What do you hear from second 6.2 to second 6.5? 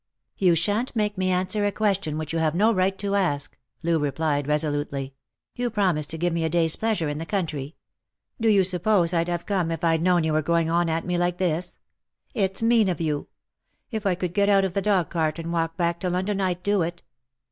112 jjost j or L.ove. me